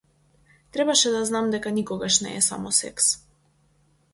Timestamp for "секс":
2.81-3.13